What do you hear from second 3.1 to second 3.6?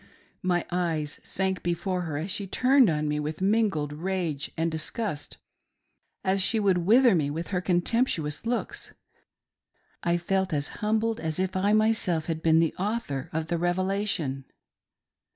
with